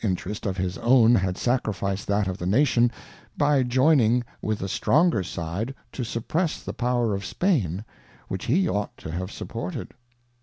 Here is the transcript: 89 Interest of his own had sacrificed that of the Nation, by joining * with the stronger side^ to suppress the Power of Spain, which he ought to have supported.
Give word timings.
89 0.03 0.11
Interest 0.13 0.45
of 0.47 0.57
his 0.57 0.77
own 0.79 1.13
had 1.13 1.37
sacrificed 1.37 2.07
that 2.07 2.27
of 2.27 2.39
the 2.39 2.47
Nation, 2.47 2.89
by 3.37 3.61
joining 3.61 4.23
* 4.33 4.41
with 4.41 4.57
the 4.57 4.67
stronger 4.67 5.21
side^ 5.21 5.75
to 5.91 6.03
suppress 6.03 6.63
the 6.63 6.73
Power 6.73 7.13
of 7.13 7.23
Spain, 7.23 7.85
which 8.27 8.45
he 8.45 8.67
ought 8.67 8.97
to 8.97 9.11
have 9.11 9.31
supported. 9.31 9.91